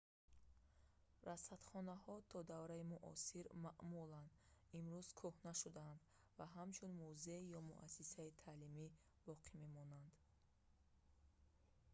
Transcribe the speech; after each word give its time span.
расадхонаҳои 1.29 2.21
то 2.31 2.39
давраи 2.51 2.89
муосир 2.93 3.45
маъмулан 3.65 4.27
имрӯз 4.79 5.07
кӯҳна 5.19 5.53
шудаанд 5.61 5.99
ва 6.37 6.45
ҳамчун 6.55 6.91
музей 7.03 7.41
ё 7.57 7.59
муассисаи 7.71 8.35
таълимӣ 8.41 8.85
боқӣ 9.25 9.53
мемонанд 9.63 10.13